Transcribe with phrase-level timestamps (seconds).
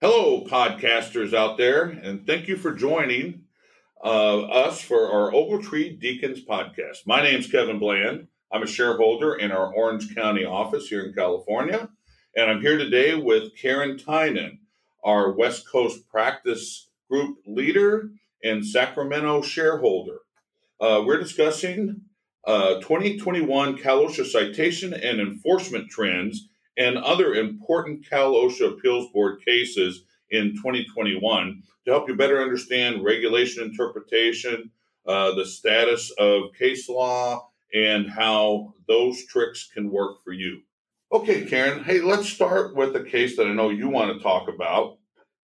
[0.00, 3.42] Hello, podcasters out there, and thank you for joining
[4.04, 6.98] uh, us for our Ogletree Deakins podcast.
[7.04, 8.28] My name's Kevin Bland.
[8.52, 11.88] I'm a shareholder in our Orange County office here in California,
[12.36, 14.60] and I'm here today with Karen Tynan,
[15.02, 18.10] our West Coast Practice Group leader
[18.44, 20.18] and Sacramento shareholder.
[20.80, 22.02] Uh, we're discussing
[22.46, 29.44] uh, 2021 Cal OSHA citation and enforcement trends and other important Cal OSHA Appeals Board
[29.44, 34.70] cases in 2021 to help you better understand regulation interpretation,
[35.06, 40.62] uh, the status of case law, and how those tricks can work for you.
[41.10, 44.48] Okay, Karen, hey, let's start with a case that I know you want to talk
[44.48, 44.98] about.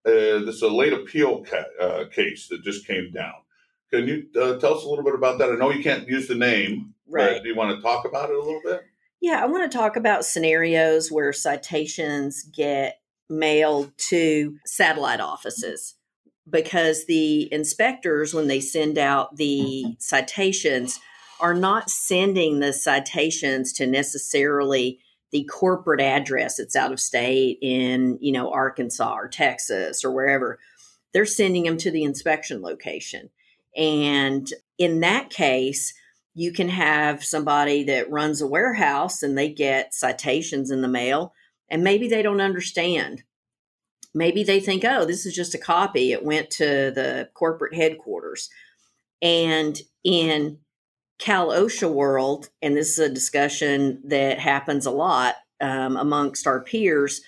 [0.07, 3.33] Uh, this is a late appeal ca- uh, case that just came down.
[3.91, 5.51] Can you uh, tell us a little bit about that?
[5.51, 7.43] I know you can't use the name, right?
[7.43, 8.85] do you want to talk about it a little bit?
[9.25, 15.95] Yeah, I want to talk about scenarios where citations get mailed to satellite offices
[16.51, 21.01] because the inspectors, when they send out the citations,
[21.41, 25.01] are not sending the citations to necessarily
[25.33, 30.59] the corporate address that's out of state in, you know, Arkansas or Texas or wherever.
[31.15, 33.31] They're sending them to the inspection location.
[33.75, 35.95] And in that case,
[36.35, 41.33] you can have somebody that runs a warehouse and they get citations in the mail
[41.69, 43.23] and maybe they don't understand.
[44.15, 46.13] Maybe they think, oh, this is just a copy.
[46.13, 48.49] It went to the corporate headquarters.
[49.23, 50.59] And in
[51.19, 56.61] Cal OSHA world, and this is a discussion that happens a lot um, amongst our
[56.61, 57.23] peers,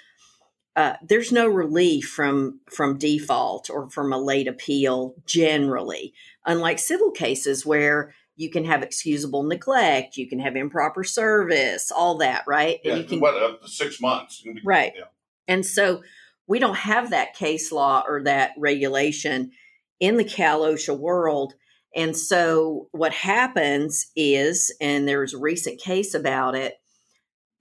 [0.74, 6.12] uh, there's no relief from from default or from a late appeal generally,
[6.44, 12.18] unlike civil cases where you can have excusable neglect, you can have improper service, all
[12.18, 12.80] that, right?
[12.84, 14.92] Yeah, and you can what up to six months, right?
[14.96, 15.04] Yeah.
[15.48, 16.02] And so
[16.46, 19.52] we don't have that case law or that regulation
[20.00, 21.54] in the Cal OSHA world.
[21.94, 26.74] And so what happens is, and there's a recent case about it,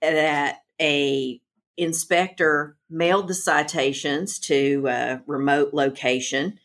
[0.02, 1.40] that a
[1.78, 6.58] inspector mailed the citations to a remote location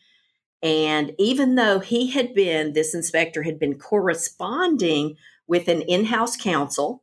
[0.62, 6.36] and even though he had been, this inspector had been corresponding with an in house
[6.36, 7.02] counsel,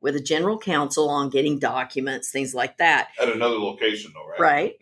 [0.00, 3.08] with a general counsel on getting documents, things like that.
[3.20, 4.40] At another location, though, right?
[4.40, 4.74] Right.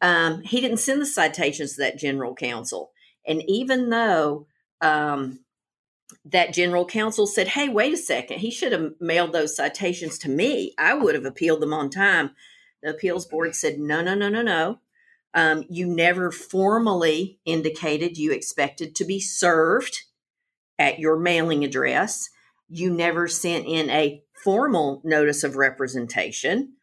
[0.00, 2.92] Um, he didn't send the citations to that general counsel.
[3.26, 4.46] And even though
[4.80, 5.40] um,
[6.24, 10.30] that general counsel said, hey, wait a second, he should have mailed those citations to
[10.30, 12.30] me, I would have appealed them on time.
[12.82, 14.78] The appeals board said, no, no, no, no, no.
[15.34, 20.02] Um, you never formally indicated you expected to be served
[20.78, 22.30] at your mailing address.
[22.68, 26.74] You never sent in a formal notice of representation.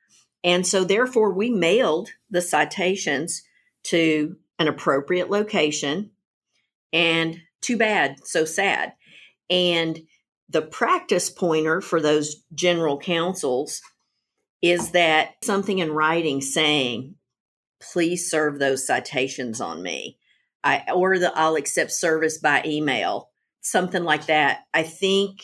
[0.43, 3.43] And so, therefore, we mailed the citations
[3.83, 6.11] to an appropriate location.
[6.91, 8.93] And too bad, so sad.
[9.49, 10.01] And
[10.49, 13.81] the practice pointer for those general counsels
[14.61, 17.15] is that something in writing saying
[17.81, 20.17] please serve those citations on me.
[20.63, 23.29] I or the I'll accept service by email,
[23.61, 24.61] something like that.
[24.73, 25.41] I think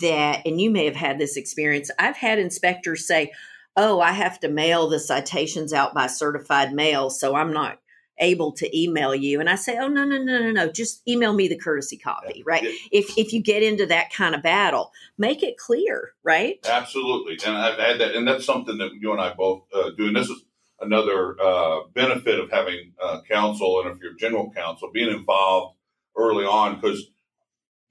[0.00, 1.90] that, and you may have had this experience.
[1.98, 3.32] I've had inspectors say,
[3.76, 7.80] "Oh, I have to mail the citations out by certified mail, so I'm not
[8.18, 10.70] able to email you." And I say, "Oh, no, no, no, no, no!
[10.70, 12.64] Just email me the courtesy copy, right?
[12.92, 17.56] If if you get into that kind of battle, make it clear, right?" Absolutely, and
[17.56, 20.06] I've had that, and that's something that you and I both uh, do.
[20.06, 20.44] And this is
[20.80, 25.76] another uh, benefit of having uh, counsel and if you're general counsel being involved
[26.16, 27.10] early on because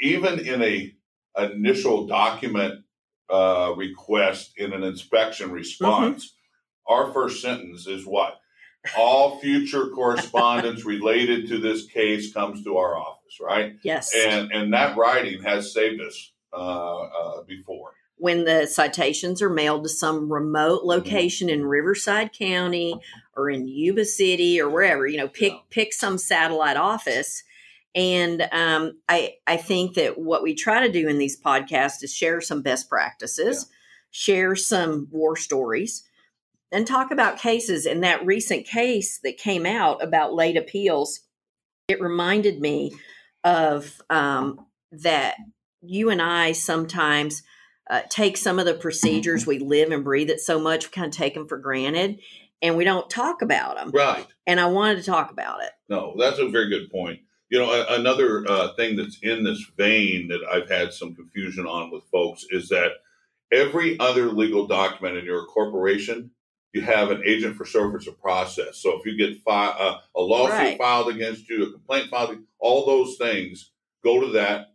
[0.02, 0.94] even in a
[1.38, 2.84] initial document
[3.30, 6.94] uh, request in an inspection response mm-hmm.
[6.94, 8.40] our first sentence is what?
[8.98, 13.76] All future correspondence related to this case comes to our office right?
[13.84, 14.14] Yes.
[14.16, 19.84] And and that writing has saved us uh, uh, before when the citations are mailed
[19.84, 20.88] to some remote mm-hmm.
[20.88, 22.96] location in Riverside County
[23.36, 25.60] or in Yuba City or wherever, you know, pick yeah.
[25.70, 27.44] pick some satellite office.
[27.94, 32.14] And um, I I think that what we try to do in these podcasts is
[32.14, 33.76] share some best practices, yeah.
[34.12, 36.08] share some war stories,
[36.72, 37.86] and talk about cases.
[37.86, 41.20] And that recent case that came out about late appeals,
[41.90, 42.94] it reminded me
[43.44, 45.36] of um, that
[45.82, 47.44] you and I sometimes
[47.90, 51.08] uh, take some of the procedures we live and breathe it so much, we kind
[51.08, 52.20] of take them for granted
[52.62, 53.92] and we don't talk about them.
[53.92, 54.26] Right.
[54.48, 55.72] And I wanted to talk about it.
[55.90, 57.20] No, that's a very good point.
[57.50, 61.68] You know, a, another uh, thing that's in this vein that I've had some confusion
[61.68, 62.94] on with folks is that
[63.52, 66.32] every other legal document in your corporation,
[66.74, 68.78] you have an agent for service of process.
[68.78, 70.78] So if you get fi- uh, a lawsuit Right.
[70.78, 73.72] filed against you, a complaint filed, all those things
[74.04, 74.73] go to that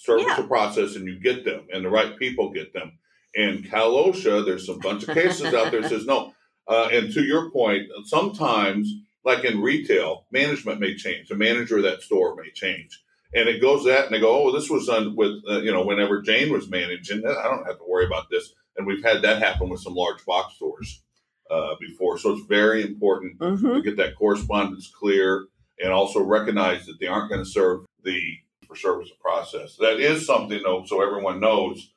[0.00, 0.40] service Yeah.
[0.40, 2.98] of process, and you get them, and the right people get them.
[3.36, 6.32] And Cal OSHA, there's a bunch of cases out there that says no.
[6.66, 8.92] Uh, and to your point, sometimes,
[9.24, 11.28] like in retail, management may change.
[11.28, 13.02] The manager of that store may change.
[13.34, 15.84] And it goes that, and they go, oh, this was done with, uh, you know,
[15.84, 18.52] whenever Jane was managing, I don't have to worry about this.
[18.76, 21.02] And we've had that happen with some large box stores
[21.50, 22.18] uh, before.
[22.18, 25.46] So it's very important hmm to get that correspondence clear
[25.82, 28.20] and also recognize that they aren't going to serve the
[28.70, 29.76] for service of process.
[29.76, 31.90] That is something, though, so everyone knows.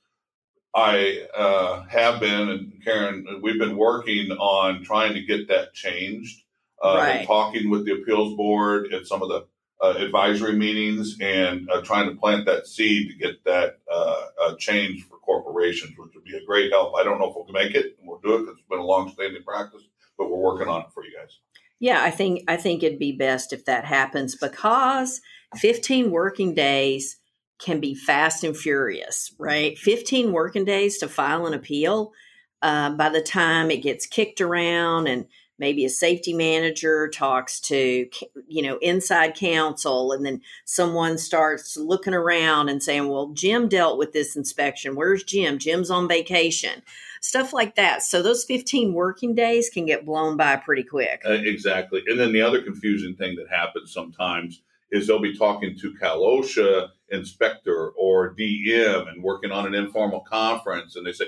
[0.73, 6.41] I uh, have been, and Karen, we've been working on trying to get that changed.
[6.81, 7.25] Uh, Right.
[7.25, 9.45] talking with the appeals board at some of the
[9.81, 14.55] uh, advisory meetings and uh, trying to plant that seed to get that uh, uh,
[14.57, 16.93] change for corporations, which would be a great help.
[16.97, 18.85] I don't know if we'll make it, and we'll do it because it's been a
[18.85, 19.83] long-standing practice,
[20.17, 21.37] but we're working on it for you guys.
[21.79, 25.21] Yeah, I think I think it'd be best if that happens because
[25.57, 27.17] 15 working days
[27.59, 29.77] can be fast and furious, right?
[29.77, 32.11] 15 working days to file an appeal.
[32.61, 35.25] Uh, by the time it gets kicked around and
[35.59, 38.07] maybe a safety manager talks to
[38.47, 43.97] you know inside counsel and then someone starts looking around and saying well jim dealt
[43.97, 46.81] with this inspection where's jim jim's on vacation
[47.21, 51.33] stuff like that so those 15 working days can get blown by pretty quick Uh,
[51.33, 52.01] exactly.
[52.07, 54.61] And then the other confusing thing that happens sometimes
[54.93, 60.21] is they'll be talking to Cal OSHA inspector or DM and working on an informal
[60.21, 61.25] conference, and they say,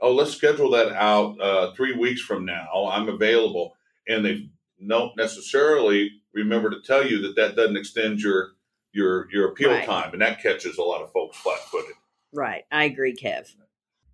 [0.00, 2.86] "Oh, let's schedule that out uh, three weeks from now.
[2.90, 3.76] I'm available,"
[4.08, 4.48] and they
[4.86, 8.50] don't necessarily remember to tell you that that doesn't extend your
[8.92, 9.86] your your appeal Right.
[9.86, 11.94] time, and that catches a lot of folks flat-footed.
[12.32, 13.54] right i agree kev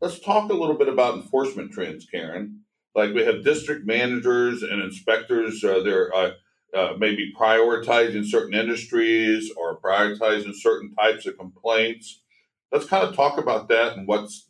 [0.01, 2.63] Let's talk a little bit about enforcement trends, Karen.
[2.93, 5.63] Like we have district managers and inspectors.
[5.63, 6.33] Uh, they're uh,
[6.75, 12.23] uh, maybe prioritizing certain industries or prioritizing certain types of complaints.
[12.71, 14.47] Let's kind of talk about that and what's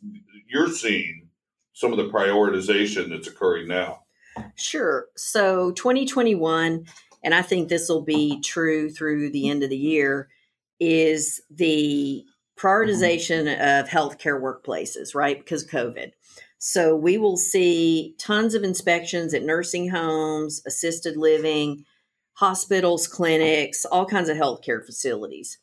[0.47, 1.27] you're seeing
[1.73, 4.03] some of the prioritization that's occurring now.
[4.55, 5.07] Sure.
[5.17, 6.85] So 2021,
[7.23, 10.29] and I think this will be true through the end of the year,
[10.79, 12.23] is the
[12.57, 15.37] prioritization of healthcare workplaces, right?
[15.37, 16.11] Because COVID.
[16.59, 21.83] So we will see tons of inspections at nursing homes, assisted living,
[22.33, 25.59] hospitals, clinics, all kinds of healthcare facilities.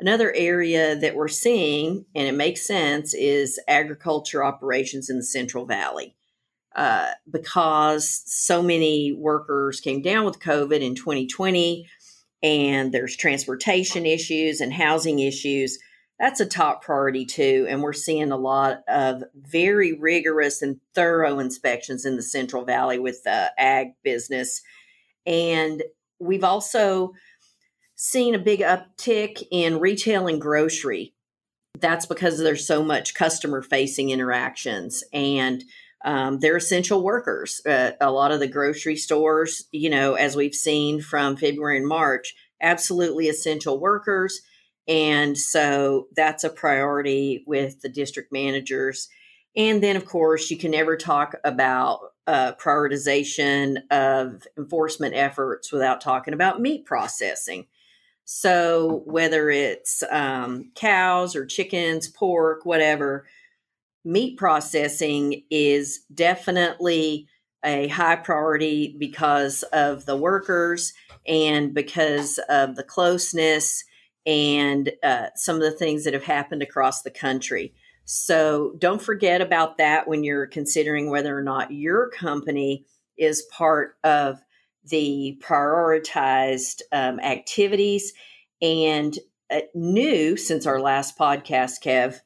[0.00, 5.66] Another area that we're seeing, and it makes sense, is agriculture operations in the Central
[5.66, 6.16] Valley
[6.74, 11.88] uh, because so many workers came down with COVID in 2020,
[12.42, 15.78] and there's transportation issues and housing issues.
[16.18, 17.66] That's a top priority too.
[17.68, 22.98] And we're seeing a lot of very rigorous and thorough inspections in the Central Valley
[22.98, 24.60] with the ag business.
[25.26, 25.82] And
[26.24, 27.12] we've also
[27.94, 31.14] seen a big uptick in retail and grocery.
[31.78, 35.64] That's because there's so much customer facing interactions and
[36.04, 37.62] um, they're essential workers.
[37.64, 41.86] Uh, a lot of the grocery stores, you know, as we've seen from February and
[41.86, 44.42] March, absolutely essential workers.
[44.86, 49.08] And so that's a priority with the district managers.
[49.56, 56.00] And then, of course, you can never talk about uh, prioritization of enforcement efforts without
[56.00, 57.66] talking about meat processing.
[58.24, 63.26] So, whether it's um, cows or chickens, pork, whatever,
[64.04, 67.28] meat processing is definitely
[67.64, 70.92] a high priority because of the workers
[71.26, 73.84] and because of the closeness
[74.26, 77.74] and uh, some of the things that have happened across the country.
[78.04, 82.84] So don't forget about that when you're considering whether or not your company
[83.16, 84.40] is part of
[84.84, 88.12] the prioritized um, activities.
[88.60, 89.18] And
[89.50, 92.20] uh, new since our last podcast, Kev,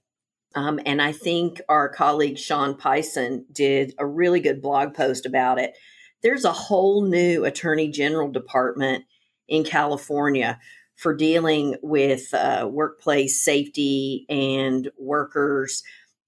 [0.54, 5.58] um, and I think our colleague Sean Pison did a really good blog post about
[5.58, 5.76] it.
[6.22, 9.04] There's a whole new attorney general department
[9.46, 10.58] in California
[10.98, 15.84] for dealing with uh, workplace safety and workers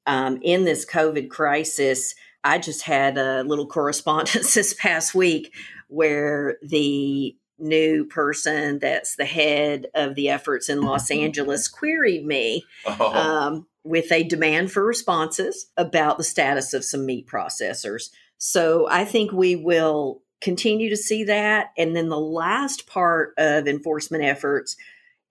[0.06, 2.14] um, in this COVID crisis.
[2.44, 5.52] I just had a little correspondence this past week
[5.88, 12.64] where the new person that's the head of the efforts in Los Angeles queried me
[12.86, 13.12] oh.
[13.12, 18.10] um, with a demand for responses about the status of some meat processors.
[18.38, 21.73] So I think we will continue to see that.
[21.76, 24.76] And then the last part of enforcement efforts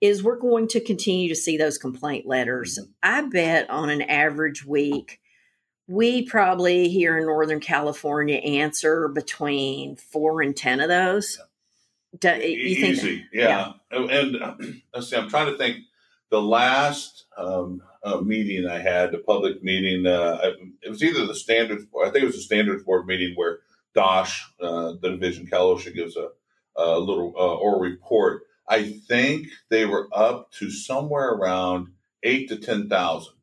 [0.01, 2.79] is we're going to continue to see those complaint letters.
[2.79, 2.91] Mm-hmm.
[3.03, 5.19] I bet on an average week,
[5.87, 11.39] we probably here in Northern California answer between four and 10 of those.
[12.17, 13.73] Do, you think Easy, yeah.
[13.91, 13.99] yeah.
[13.99, 15.77] And let's see, I'm trying to think.
[16.31, 20.39] The last um, uh, meeting I had, the public meeting, uh,
[20.83, 23.61] it was either the standards, I think it was the standards board meeting where
[23.95, 26.29] DOSH, uh, the division Cal OSHA, gives a,
[26.75, 28.43] a little uh, oral report.
[28.67, 31.87] I think they were up to somewhere around
[32.23, 33.33] eight to 10,000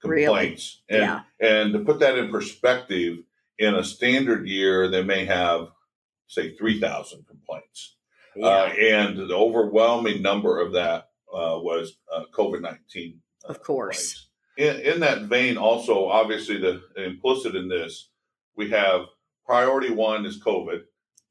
[0.00, 0.82] complaints.
[0.88, 1.02] Really?
[1.02, 1.48] And, yeah.
[1.48, 3.18] and to put that in perspective,
[3.58, 5.68] in a standard year, they may have,
[6.28, 7.96] say, 3,000 complaints.
[8.36, 8.46] Yeah.
[8.46, 13.20] Uh, and the overwhelming number of that uh, was uh, COVID 19.
[13.44, 14.28] Uh, of course.
[14.56, 18.10] In, in, that vein, also, obviously, the implicit in this,
[18.56, 19.02] we have
[19.48, 20.82] priority one is COVID,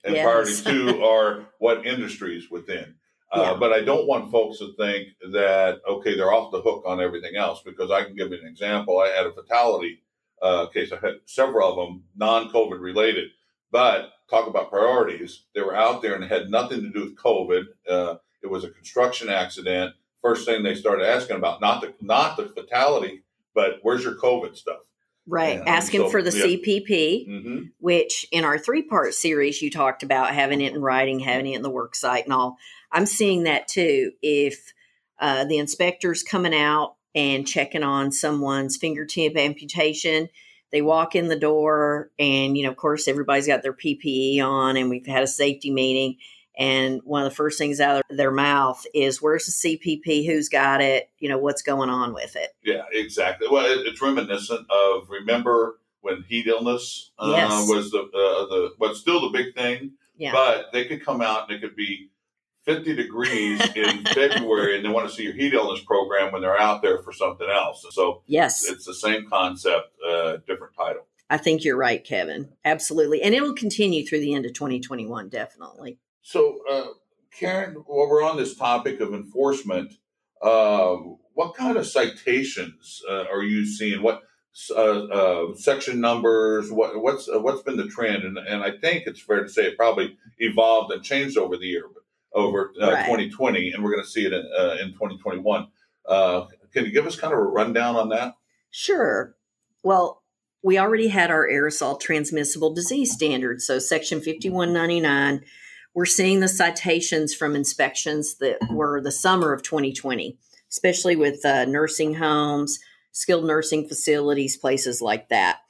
[0.04, 0.24] and yes.
[0.24, 2.96] priority two are what industries within.
[3.32, 3.58] Uh, yeah.
[3.60, 7.36] but I don't want folks to think that okay they're off the hook on everything
[7.36, 9.00] else because I can give you an example.
[9.00, 10.02] I had a fatality
[10.42, 10.92] uh, case.
[10.92, 13.30] I had several of them non-COVID related,
[13.70, 15.44] but talk about priorities.
[15.54, 17.66] They were out there and had nothing to do with COVID.
[17.88, 19.94] Uh, it was a construction accident.
[20.22, 24.56] First thing they started asking about not the not the fatality, but where's your COVID
[24.56, 24.80] stuff?
[25.28, 25.58] Right.
[25.58, 25.64] Yeah.
[25.66, 26.46] Asking so, for the yeah.
[26.46, 27.62] CPP, mm-hmm.
[27.80, 31.58] which in our three part series, you talked about having it in writing, having it
[31.58, 32.58] in the work site and all.
[32.92, 34.12] I'm seeing that too.
[34.22, 34.74] If
[35.20, 40.30] uh, the inspector's coming out and checking on someone's fingertip amputation,
[40.72, 44.78] they walk in the door and, you know, of course, everybody's got their PPE on
[44.78, 46.18] and we've had a safety meeting
[46.58, 50.50] and one of the first things out of their mouth is where's the cpp who's
[50.50, 54.66] got it you know what's going on with it yeah exactly well it, it's reminiscent
[54.70, 57.68] of remember when heat illness uh, yes.
[57.70, 60.32] was the, uh, the what's still the big thing yeah.
[60.32, 62.10] but they could come out and it could be
[62.68, 66.60] 50 degrees in February and they want to see your heat illness program when they're
[66.60, 67.86] out there for something else.
[67.92, 71.08] So yes, it's the same concept, uh, different title.
[71.30, 72.50] I think you're right, Kevin.
[72.64, 73.22] Absolutely.
[73.22, 75.98] And it'll continue through the end of 2021, definitely.
[76.28, 76.88] So, uh,
[77.32, 79.94] Karen, while we're on this topic of enforcement,
[80.42, 80.98] uh,
[81.36, 84.02] what kind of citations uh, are you seeing?
[84.02, 84.24] What
[84.72, 86.70] uh, uh, section numbers?
[86.70, 88.26] What, what's uh, what's been the trend?
[88.26, 91.68] And, and I think it's fair to say it probably evolved and changed over the
[91.68, 91.86] year,
[92.34, 93.06] over right.
[93.06, 94.42] 2020, and we're going to see it in,
[94.82, 95.68] in 2021.
[96.10, 98.34] can you give us kind of a rundown on that?
[98.70, 99.34] Sure.
[99.82, 100.24] Well,
[100.62, 105.46] we already had our aerosol transmissible disease standards, so Section 5199
[105.98, 110.38] we're seeing the citations from inspections that were the summer of 2020,
[110.70, 112.78] especially with uh, nursing homes,
[113.14, 115.62] skilled nursing facilities, places like that.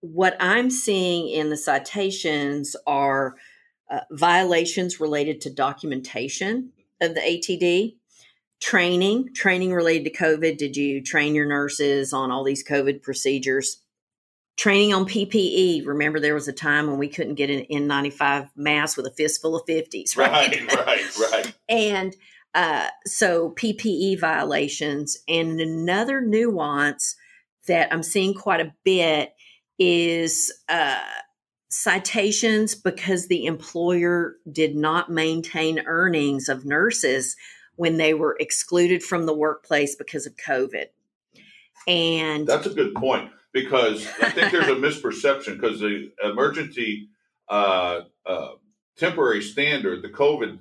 [0.00, 3.36] What I'm seeing in the citations are
[3.88, 7.94] uh, violations related to documentation of the ATD,
[8.60, 10.56] training, training related to COVID.
[10.56, 13.83] Did you train your nurses on all these COVID procedures?
[14.56, 15.86] Training on PPE.
[15.86, 19.56] Remember, there was a time when we couldn't get an N95 mask with a fistful
[19.56, 20.60] of 50s, right?
[20.72, 21.54] Right, right, right.
[21.68, 22.14] and
[22.54, 25.18] uh, so PPE violations.
[25.28, 27.16] And another nuance
[27.66, 29.34] that I'm seeing quite a bit
[29.78, 31.00] is uh,
[31.68, 37.36] citations because the employer did not maintain earnings of nurses
[37.76, 40.86] when they were excluded from the workplace because of COVID.
[41.88, 47.08] And that's a good point because I think there's a misperception because the emergency
[47.48, 48.48] uh, uh,
[48.98, 50.58] temporary standard, the COVID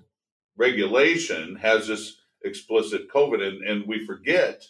[0.55, 4.63] regulation, has this explicit COVID, and, and we forget,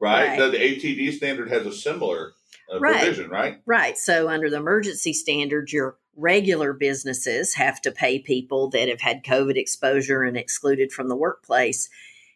[0.00, 2.32] right, right, that the ATD standard has a similar
[2.72, 3.00] uh, right.
[3.00, 3.62] provision, right?
[3.64, 3.96] Right.
[3.96, 9.24] So under the emergency standard, your regular businesses have to pay people that have had
[9.24, 11.88] COVID exposure and excluded from the workplace.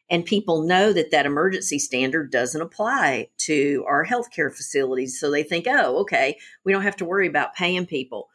[0.08, 5.18] And people know that that emergency standard doesn't apply to our healthcare facilities.
[5.18, 8.28] So they think, oh, okay, we don't have to worry about paying people.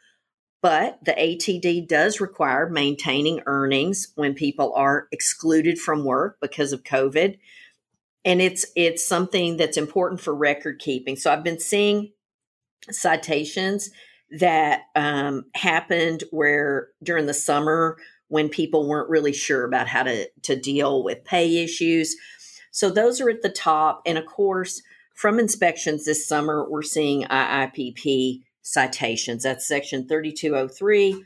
[0.62, 6.84] But the ATD does require maintaining earnings when people are excluded from work because of
[6.84, 7.38] COVID.
[8.24, 11.16] And it's it's something that's important for record keeping.
[11.16, 12.12] So I've been seeing
[12.92, 13.90] citations
[14.40, 17.98] that um, happened where during the summer
[18.32, 22.16] when people weren't really sure about how to, to deal with pay issues.
[22.72, 24.02] So those are at the top.
[24.06, 24.82] And of course,
[25.14, 29.44] from inspections this summer, we're seeing IIPP citations.
[29.44, 31.26] That's section 3203.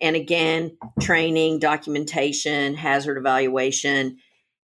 [0.00, 4.18] And again, training, documentation, hazard evaluation,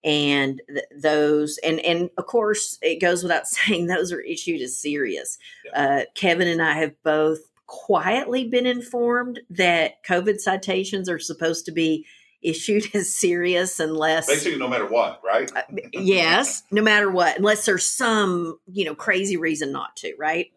[0.05, 4.75] and th- those and and of course it goes without saying those are issued as
[4.75, 5.99] serious yeah.
[5.99, 11.71] uh, kevin and i have both quietly been informed that covid citations are supposed to
[11.71, 12.05] be
[12.43, 15.50] issued as serious unless basically no matter what right?
[15.55, 15.62] Uh,
[15.93, 20.49] yes no matter what unless there's some you know crazy reason not to right?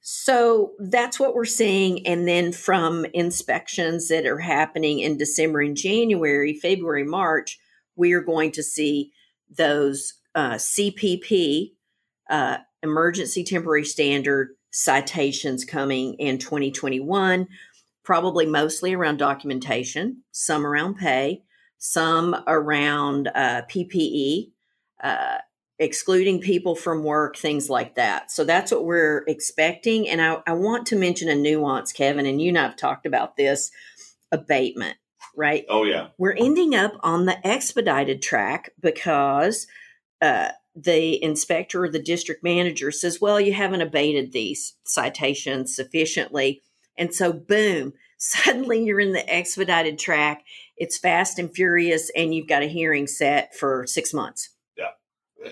[0.00, 5.76] So that's what we're seeing and then from inspections that are happening in december and
[5.76, 7.58] january february march
[7.94, 9.12] we are going to see
[9.50, 11.72] those uh, CPP,
[12.30, 17.48] uh, emergency temporary standard citations coming in 2021,
[18.04, 21.42] probably mostly around documentation, some around pay,
[21.78, 24.50] some around uh, PPE,
[25.02, 25.38] uh,
[25.78, 28.30] excluding people from work, things like that.
[28.30, 30.08] So that's what we're expecting.
[30.08, 33.06] And I, I want to mention a nuance, Kevin, and you and I have talked
[33.06, 33.70] about this
[34.32, 34.96] abatement
[35.38, 35.64] right?
[35.68, 36.08] Oh, yeah.
[36.18, 39.68] We're ending up on the expedited track because
[40.20, 40.48] uh,
[40.82, 46.62] the inspector or the district manager says, well, you haven't abated these citations sufficiently.
[46.96, 50.44] And so, boom, suddenly you're in the expedited track.
[50.76, 54.50] It's fast and furious, and you've got a hearing set for six months.
[54.76, 54.90] Yeah.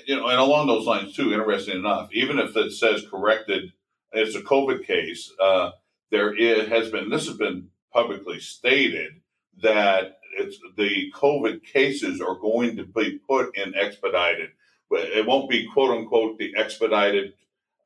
[0.07, 3.73] You know, and along those lines, too, interesting enough, even if it says corrected,
[4.13, 5.73] it's a COVID case, uh,
[6.11, 9.21] there is, has been, this has been publicly stated
[9.63, 14.51] that it's the COVID cases are going to be put in expedited.
[14.91, 17.35] It won't be quote unquote the expedited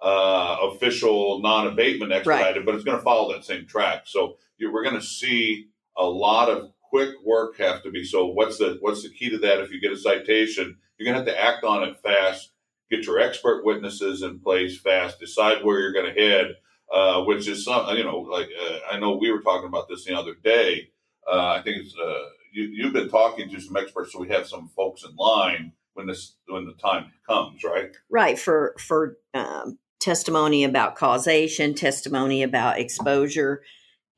[0.01, 2.67] uh, official non-abatement expedited, right.
[2.67, 4.03] but it's going to follow that same track.
[4.07, 8.05] So we're going to see a lot of quick work have to be.
[8.05, 9.61] So what's the what's the key to that?
[9.61, 12.53] If you get a citation, you're going to have to act on it fast.
[12.91, 15.21] Get your expert witnesses in place fast.
[15.21, 16.57] Decide where you're going to head,
[16.93, 20.05] uh, which is some you know like uh, I know we were talking about this
[20.05, 20.91] the other day
[21.31, 24.47] uh, I think it's uh, you, you've been talking to some experts, so we have
[24.47, 27.91] some folks in line when this when the time comes, right?
[28.09, 33.63] Right for for um, testimony about causation, testimony about exposure,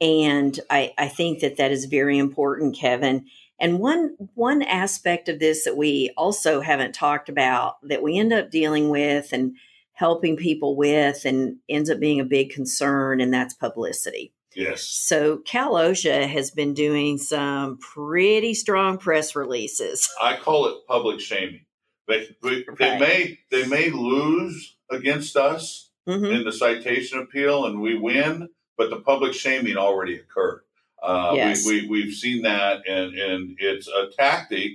[0.01, 3.27] and I, I think that that is very important, Kevin.
[3.59, 8.33] And one one aspect of this that we also haven't talked about that we end
[8.33, 9.57] up dealing with and
[9.93, 14.33] helping people with and ends up being a big concern, and that's publicity.
[14.55, 14.83] Yes.
[14.83, 20.09] So Cal OSHA has been doing some pretty strong press releases.
[20.21, 21.65] I call it public shaming.
[22.13, 23.01] They, they, right.
[23.01, 26.25] may they may lose against us mm-hmm.
[26.25, 30.63] in the citation appeal and we win, but the public shaming already occurred.
[31.03, 31.67] Uh, yes.
[31.67, 34.73] we, we, we've seen that, and, and it's a tactic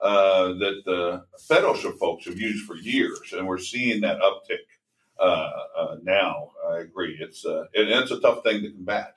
[0.00, 4.64] uh, that the federal folks have used for years, and we're seeing that uptick
[5.18, 6.52] uh, uh, now.
[6.70, 7.18] I agree.
[7.20, 9.16] It's uh, and it's a tough thing to combat.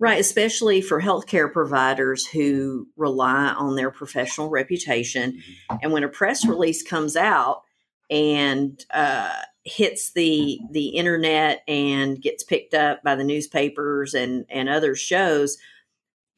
[0.00, 5.32] Right, especially for healthcare providers who rely on their professional reputation.
[5.32, 5.76] Mm-hmm.
[5.82, 7.62] And when a press release comes out
[8.10, 14.68] and uh, hits the the internet and gets picked up by the newspapers and and
[14.68, 15.58] other shows,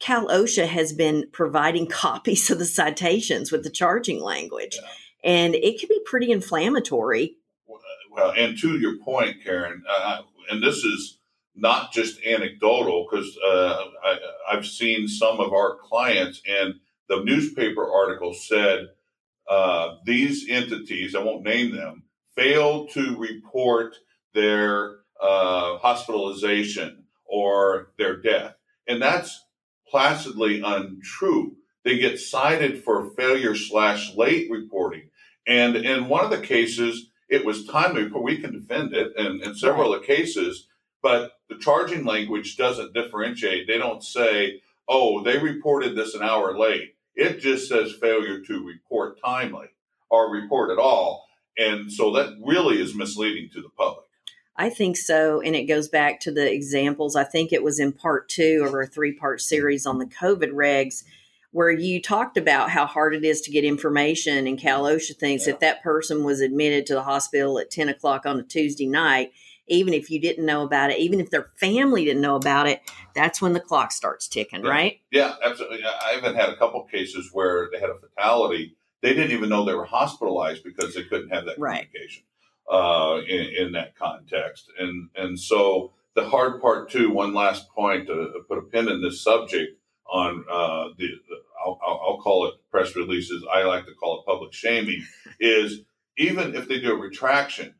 [0.00, 4.88] Cal OSHA has been providing copies of the citations with the charging language, yeah.
[5.24, 7.36] and it can be pretty inflammatory
[8.16, 11.15] well, and to your point, Karen, uh, and this is
[11.56, 13.84] not just anecdotal because uh,
[14.50, 16.74] I've seen some of our clients, and
[17.08, 18.88] the newspaper article said
[19.48, 23.96] uh, these entities, I won't name them, failed to report
[24.34, 28.54] their uh, hospitalization or their death.
[28.86, 29.44] And that's
[29.88, 31.56] placidly untrue.
[31.84, 35.10] They get cited for failure slash late reporting.
[35.46, 39.42] And in one of the cases, it was timely, but we can defend it And
[39.42, 40.68] in several of the cases.
[41.02, 43.66] But the charging language doesn't differentiate.
[43.66, 46.94] They don't say, oh, they reported this an hour late.
[47.14, 49.68] It just says failure to report timely
[50.10, 51.26] or report at all.
[51.56, 54.04] And so that really is misleading to the public.
[54.56, 55.40] I think so.
[55.40, 57.14] And it goes back to the examples.
[57.14, 60.52] I think it was in part two of our three part series on the COVID
[60.52, 61.04] regs
[61.52, 65.46] where you talked about how hard it is to get information, and Cal OSHA thinks
[65.46, 65.54] yeah.
[65.54, 69.32] if that person was admitted to the hospital at 10 o'clock on a Tuesday night,
[69.68, 72.80] even if you didn't know about it, even if their family didn't know about it,
[73.14, 74.70] that's when the clock starts ticking, yeah.
[74.70, 75.00] right?
[75.10, 75.84] Yeah, absolutely.
[75.84, 78.76] I even had a couple cases where they had a fatality.
[79.02, 81.86] They didn't even know they were hospitalized because they couldn't have that right.
[81.86, 82.24] communication
[82.70, 84.70] uh, in, in, that context.
[84.78, 87.10] And and so the hard part too.
[87.10, 91.78] One last point to put a pin in this subject on uh, the, the I'll,
[91.86, 93.44] I'll, call it press releases.
[93.52, 95.04] I like to call it public shaming.
[95.40, 95.80] Is
[96.16, 97.74] even if they do a retraction,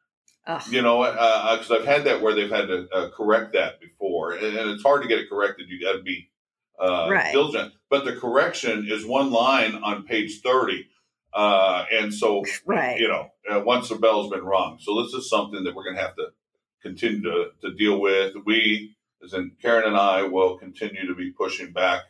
[0.46, 0.62] Ugh.
[0.70, 4.56] You know, because I've had that where they've had to uh, correct that before, and,
[4.56, 5.68] and it's hard to get it corrected.
[5.68, 6.30] You got to be
[6.78, 7.32] uh, Right.
[7.32, 7.72] diligent.
[7.90, 10.86] But the correction is one line on page thirty,
[11.34, 12.98] uh, and so Right.
[13.00, 14.78] you know, uh, once the bell's been rung.
[14.80, 16.28] So this is something that we're going to have to
[16.82, 18.34] continue to, to deal with.
[18.44, 22.02] We, as in Karen and I, will continue to be pushing back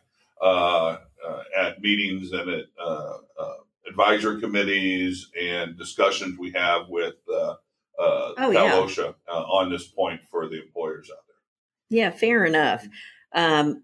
[0.42, 3.54] uh, uh, at meetings and at uh, uh,
[3.88, 7.14] advisory committees and discussions we have with
[7.98, 8.72] uh, Oh, yeah.
[8.72, 11.36] OSHA uh, on this point for the employers out there.
[11.98, 12.86] Yeah, fair enough.
[13.34, 13.82] Um,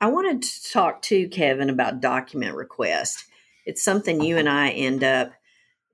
[0.00, 3.24] I wanted to talk to Kevin about document request.
[3.66, 5.32] It's something you and I end up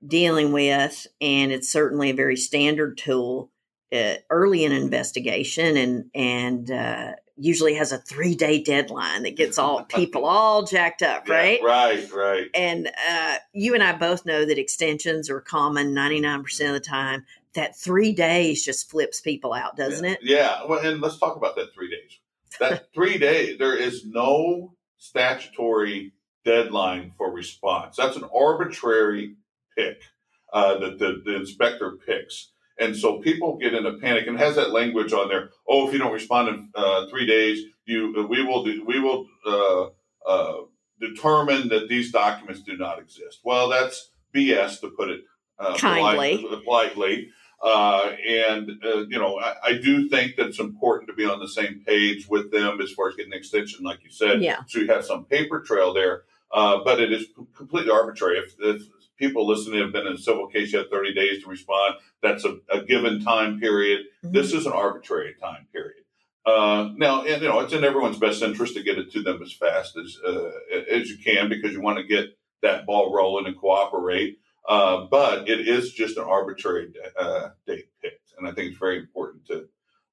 [0.05, 3.51] dealing with, and it's certainly a very standard tool
[3.93, 9.57] uh, early in investigation, and and uh, usually has a three day deadline that gets
[9.57, 11.59] all people all jacked up, Yeah, right?
[11.63, 12.49] right, right.
[12.53, 17.25] And uh, you and I both know that extensions are common 99% of the time.
[17.53, 20.11] That three days just flips people out, doesn't yeah.
[20.11, 20.19] it?
[20.21, 20.59] Yeah.
[20.67, 22.19] Well, and let's talk about that three days.
[22.59, 26.13] That three days, there is no statutory
[26.45, 27.95] deadline for response.
[27.95, 29.35] That's an arbitrary
[29.75, 30.01] pick
[30.53, 32.51] uh, that the, the inspector picks.
[32.79, 35.49] And so people get in a panic and has that language on there.
[35.67, 39.25] Oh, if you don't respond in uh, three days, you we will do, we will
[39.45, 39.87] uh,
[40.29, 40.61] uh,
[40.99, 43.39] determine that these documents do not exist.
[43.43, 45.21] Well, that's BS to put it
[45.59, 46.45] uh, Kindly.
[46.63, 47.29] politely.
[47.61, 51.39] Uh, and uh, you know, I, I do think that it's important to be on
[51.39, 54.43] the same page with them as far as getting an extension, like you said.
[54.43, 54.59] Yeah.
[54.67, 58.37] So you have some paper trail there, uh, but it is completely arbitrary.
[58.37, 58.83] If, if
[59.17, 61.95] people listening have been in a civil case, you have 30 days to respond.
[62.21, 64.01] That's a, a given time period.
[64.23, 64.33] Mm-hmm.
[64.33, 66.03] This is an arbitrary time period.
[66.45, 69.41] Uh, now, and you know, it's in everyone's best interest to get it to them
[69.41, 70.49] as fast as uh,
[70.89, 74.39] as you can because you want to get that ball rolling and cooperate.
[74.67, 78.97] Uh, but it is just an arbitrary uh, date picked, and I think it's very
[78.97, 79.67] important to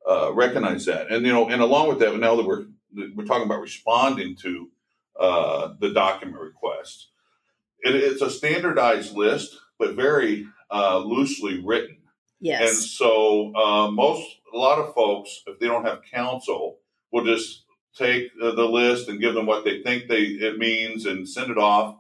[0.09, 1.11] uh, recognize that.
[1.11, 2.67] And you know, and along with that, now that we're
[3.14, 4.71] we're talking about responding to
[5.19, 7.11] uh, the document requests,
[7.85, 11.99] it, it's a standardized list, but very uh, loosely written.
[12.40, 12.68] Yes.
[12.68, 16.79] And so uh, most, a lot of folks, if they don't have counsel,
[17.12, 17.64] will just
[17.97, 21.51] take the, the list and give them what they think they it means and send
[21.51, 21.97] it off.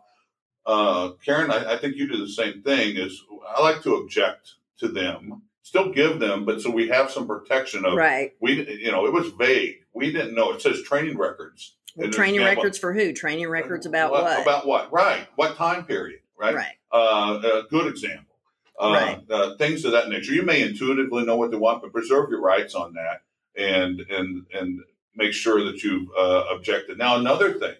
[0.66, 2.96] Uh, Karen, I, I think you do the same thing.
[2.96, 3.22] Is
[3.56, 7.84] I like to object to them, still give them, but so we have some protection
[7.84, 8.32] of Right.
[8.40, 8.66] we.
[8.82, 9.76] You know, it was vague.
[9.94, 10.52] We didn't know.
[10.52, 11.76] It says training records.
[11.96, 13.12] Well, training records for who?
[13.12, 14.42] Training records about what?
[14.42, 14.92] About what?
[14.92, 15.28] Right.
[15.36, 16.20] What time period?
[16.36, 16.74] Right right.
[16.92, 18.34] uh, a good example.
[18.78, 19.30] Uh, Right.
[19.30, 20.32] uh, things of that nature.
[20.32, 23.22] You may intuitively know what they want, but preserve your rights on that,
[23.56, 24.80] and and and
[25.14, 26.98] make sure that you've uh, objected.
[26.98, 27.76] Now, another thing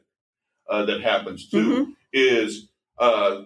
[0.68, 1.96] uh, that happens too Mhm.
[2.12, 3.42] is uh,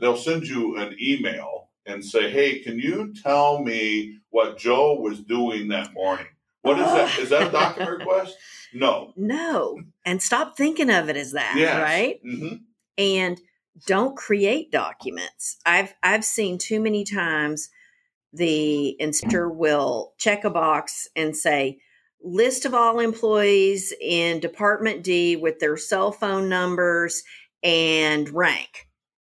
[0.00, 5.18] they'll send you an email and say, "Hey, can you tell me what Joe was
[5.18, 6.28] doing that morning?"
[6.68, 7.18] What is that?
[7.18, 8.36] Is that a document request?
[8.72, 9.12] No.
[9.16, 9.80] No.
[10.04, 11.82] And stop thinking of it as that, Yes.
[11.82, 12.20] right?
[12.22, 12.56] hmm
[12.96, 13.40] and
[13.86, 15.58] don't create documents.
[15.64, 17.68] I've I've seen too many times
[18.32, 21.78] the inspector will check a box and say
[22.20, 27.22] list of all employees in department D with their cell phone numbers
[27.62, 28.88] and rank.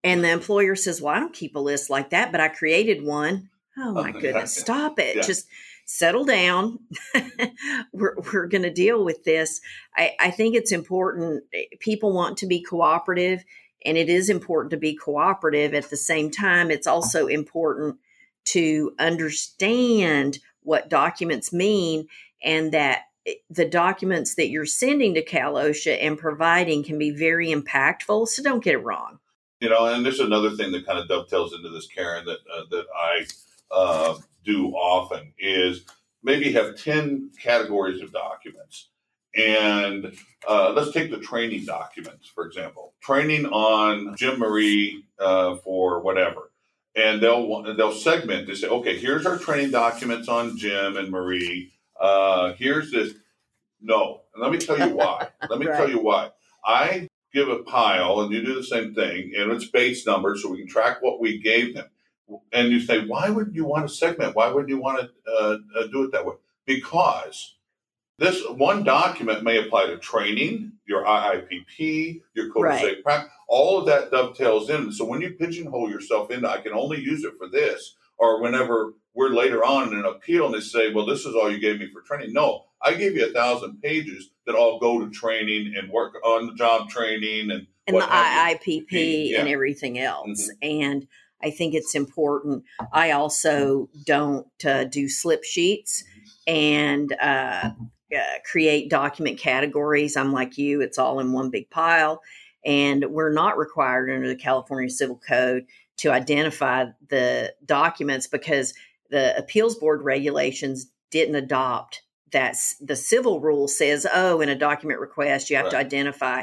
[0.04, 3.02] And the employer says, "Well, I don't keep a list like that, but I created
[3.04, 5.16] one." Oh my goodness, stop it.
[5.16, 5.22] Yeah.
[5.22, 5.48] Just
[5.86, 6.80] settle down.
[7.94, 9.62] we're we're going to deal with this.
[9.96, 11.44] I, I think it's important.
[11.54, 13.44] eh, People want to be cooperative,
[13.86, 15.74] and it is important to be cooperative.
[15.74, 17.98] At the same time, it's also important
[18.46, 22.08] to understand what documents mean
[22.44, 27.12] and that eh, the documents that you're sending to Cal OSHA and providing can be
[27.12, 28.28] very impactful.
[28.28, 29.20] So don't get it wrong.
[29.60, 32.64] you know, and there's another thing that kind of dovetails into this, Karen, that uh,
[32.72, 33.26] that I
[33.72, 35.84] uh, do often is
[36.24, 38.90] maybe have ten categories of documents,
[39.36, 40.16] and
[40.48, 42.94] uh, let's take the training documents for example.
[43.02, 46.52] Training on Jim Marie uh, for whatever,
[46.96, 48.48] and they'll they'll segment.
[48.48, 51.72] They say, okay, here's our training documents on Jim and Marie.
[52.00, 53.14] Uh, here's this.
[53.82, 55.30] No, and let me tell you why.
[55.50, 56.32] let me tell you why.
[56.66, 60.52] I give a pile and you do the same thing and it's Bates numbers so
[60.52, 61.88] we can track what we gave them
[62.52, 65.58] and you say why wouldn't you want to segment why wouldn't you want to uh,
[65.80, 67.56] uh, do it that way because
[68.20, 72.76] this one document may apply to training your iipp your code Right.
[72.76, 76.60] of safe practice all of that dovetails in so when you pigeonhole yourself into i
[76.62, 80.56] can only use it for this or whenever we're later on in an appeal and
[80.56, 83.26] they say well this is all you gave me for training no i gave you
[83.28, 87.68] a thousand pages that all go to training and work on the job training and
[87.88, 88.02] and the.
[88.02, 90.50] IIPP and everything else.
[90.64, 90.82] Mhm.
[90.82, 91.08] And
[91.44, 92.64] I think it's important.
[92.92, 96.04] I also don't uh, do slip sheets
[96.48, 97.72] and uh,
[98.16, 100.16] uh, create document categories.
[100.16, 102.22] I'm like you, it's all in one big pile.
[102.66, 105.66] And we're not required under the California Civil Code
[105.98, 108.74] to identify the documents because
[109.10, 112.02] the appeals board regulations didn't adopt
[112.32, 115.72] that the civil rule says oh in a document request you have right.
[115.72, 116.42] to identify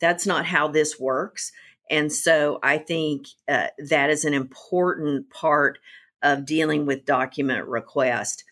[0.00, 1.52] that's not how this works
[1.90, 5.78] and so i think uh, that is an important part
[6.22, 8.44] of dealing with document request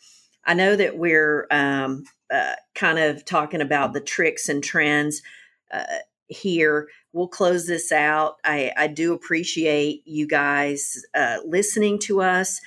[0.45, 5.23] i know that we're um, uh, kind of talking about the tricks and trends
[5.73, 5.85] uh,
[6.29, 6.89] here.
[7.13, 8.37] We'll close this out.
[8.45, 12.61] I, I do appreciate you guys uh, listening to us.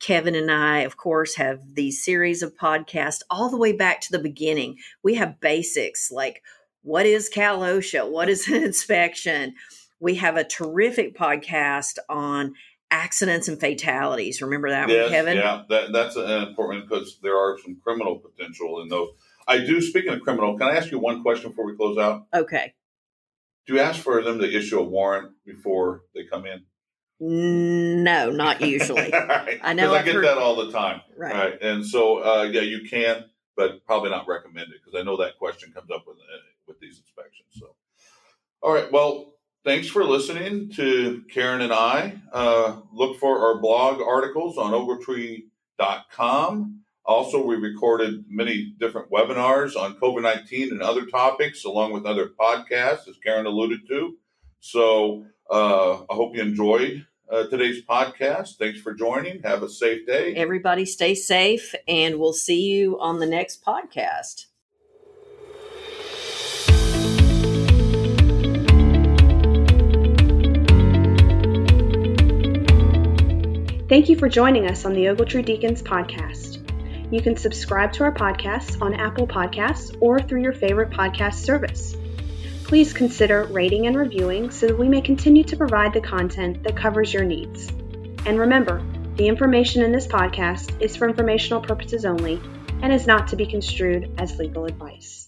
[0.00, 4.12] Kevin and I, of course, have these series of podcasts all the way back to
[4.12, 4.78] the beginning.
[5.02, 6.42] We have basics like
[6.82, 8.10] what is Cal OSHA?
[8.10, 9.54] What is an inspection?
[10.00, 12.54] We have a terrific podcast on
[12.90, 14.42] accidents and fatalities.
[14.42, 15.36] Remember that yes, one, Kevin?
[15.36, 19.10] Yeah, that, that's important because there are some criminal potential in those.
[19.48, 19.80] I do.
[19.80, 22.26] Speaking of criminal, can I ask you one question before we close out?
[22.34, 22.74] Okay.
[23.66, 26.62] Do you ask for them to issue a warrant before they come in?
[27.18, 29.10] No, not usually.
[29.12, 29.58] right.
[29.62, 29.94] I know.
[29.94, 30.24] I get heard...
[30.24, 31.00] that all the time.
[31.16, 31.34] Right.
[31.34, 31.62] right.
[31.62, 33.24] And so, uh, yeah, you can,
[33.56, 36.98] but probably not recommended because I know that question comes up with uh, with these
[36.98, 37.48] inspections.
[37.52, 37.74] So,
[38.60, 38.90] all right.
[38.92, 39.32] Well,
[39.66, 42.14] thanks for listening to Karen and I.
[42.32, 46.82] Uh, look for our blog articles on ogletree.com.
[47.04, 52.28] Also, we recorded many different webinars on COVID 19 and other topics, along with other
[52.28, 54.16] podcasts, as Karen alluded to.
[54.60, 58.58] So, uh, I hope you enjoyed uh, today's podcast.
[58.58, 59.42] Thanks for joining.
[59.42, 60.34] Have a safe day.
[60.34, 64.46] Everybody stay safe, and we'll see you on the next podcast.
[73.88, 76.58] Thank you for joining us on the Ogletree Deakins podcast.
[77.12, 81.96] You can subscribe to our podcast on Apple Podcasts or through your favorite podcast service.
[82.64, 86.76] Please consider rating and reviewing so that we may continue to provide the content that
[86.76, 87.68] covers your needs.
[88.26, 88.82] And remember,
[89.14, 92.40] the information in this podcast is for informational purposes only
[92.82, 95.25] and is not to be construed as legal advice.